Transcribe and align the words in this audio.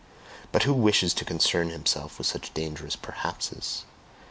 But 0.51 0.63
who 0.63 0.73
wishes 0.73 1.13
to 1.13 1.25
concern 1.25 1.69
himself 1.69 2.17
with 2.17 2.25
such 2.25 2.51
dangerous 2.55 2.95
"Perhapses"! 2.95 3.83